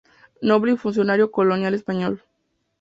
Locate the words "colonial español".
1.31-2.23